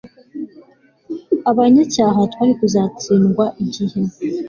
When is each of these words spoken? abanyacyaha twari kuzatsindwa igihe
abanyacyaha 1.49 2.19
twari 2.31 2.53
kuzatsindwa 2.59 3.45
igihe 3.63 3.99